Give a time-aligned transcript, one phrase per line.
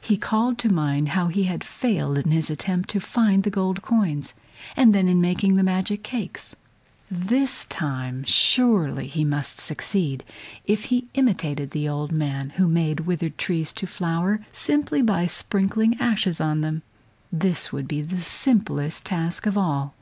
[0.00, 3.82] He called to mind how he had failed in his attempt to find the gold
[3.82, 4.32] coins,
[4.76, 6.54] and then in making the magic cakes;
[7.10, 10.22] this time surely he must succeed
[10.64, 15.96] if he imitated the old man, who made withered trees to flower simply by sprinkling
[16.00, 16.82] ashes on them.
[17.32, 19.96] This would be the simplest task of all.